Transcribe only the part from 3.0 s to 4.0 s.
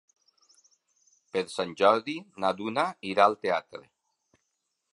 irà al teatre.